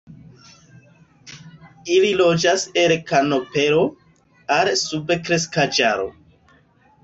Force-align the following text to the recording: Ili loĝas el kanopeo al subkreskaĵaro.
Ili 1.97 2.09
loĝas 2.23 2.65
el 2.85 2.95
kanopeo 3.13 3.85
al 4.59 4.75
subkreskaĵaro. 4.87 6.13